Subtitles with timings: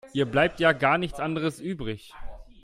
[0.13, 2.11] Ihr bleibt ja gar nichts anderes übrig.